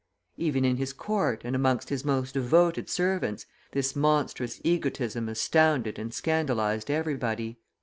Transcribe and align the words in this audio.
Even 0.37 0.65
in 0.65 0.77
his 0.77 0.93
court, 0.93 1.43
and 1.45 1.55
amongst 1.55 1.89
his 1.89 2.03
most 2.03 2.33
devoted 2.33 2.89
servants, 2.89 3.45
this 3.73 3.95
monstrous 3.95 4.59
egotism 4.63 5.29
astounded 5.29 5.99
and 5.99 6.11
scandalized 6.11 6.89
everybody. 6.89 7.59